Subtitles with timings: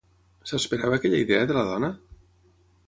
[0.51, 1.93] S'esperava aquella idea de la dona?